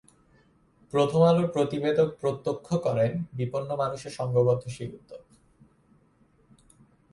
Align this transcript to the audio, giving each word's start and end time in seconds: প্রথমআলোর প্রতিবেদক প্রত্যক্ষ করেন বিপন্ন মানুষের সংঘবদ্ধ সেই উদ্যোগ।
প্রথমআলোর 0.93 1.47
প্রতিবেদক 1.47 2.09
প্রত্যক্ষ 2.21 2.67
করেন 2.75 3.11
বিপন্ন 3.33 3.69
মানুষের 3.75 4.11
সংঘবদ্ধ 4.11 4.63
সেই 4.67 4.89
উদ্যোগ। 4.95 5.23